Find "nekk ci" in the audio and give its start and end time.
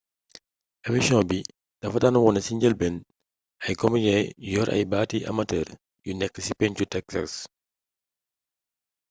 6.15-6.51